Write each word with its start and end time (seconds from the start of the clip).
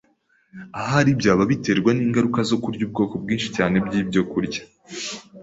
ahari 0.81 1.11
byaba 1.19 1.43
biterwa 1.51 1.91
n’ingaruka 1.93 2.39
zo 2.49 2.57
kurya 2.63 2.81
ubwoko 2.87 3.13
bwinshi 3.23 3.47
cyane 3.55 3.75
bw’ibyokurya. 3.85 4.61